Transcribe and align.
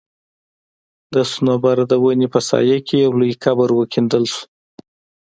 د 1.13 1.15
صنوبر 1.31 1.77
د 1.91 1.93
وني 2.03 2.27
په 2.33 2.39
سايه 2.49 2.77
کي 2.87 2.95
يو 3.05 3.11
لوى 3.19 3.33
قبر 3.43 3.69
وکيندل 3.73 4.23
سو 4.33 4.43